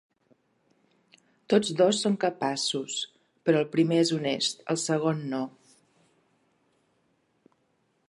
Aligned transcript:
Tots 1.53 1.73
dos 1.81 1.99
són 2.05 2.15
capaços: 2.23 2.97
però 3.49 3.61
el 3.65 3.69
primer 3.77 4.01
és 4.07 4.15
honest, 4.19 4.67
el 4.75 4.83
segon 4.89 5.25
no. 5.37 5.45